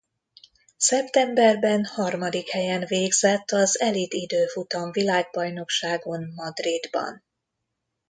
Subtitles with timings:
[0.77, 7.23] Szeptemberben harmadik helyen végzett az elit időfutam világbajnokságon Madridban.